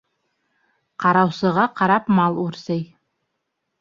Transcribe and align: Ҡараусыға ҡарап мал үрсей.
Ҡараусыға 1.03 1.67
ҡарап 1.81 2.11
мал 2.21 2.43
үрсей. 2.47 2.83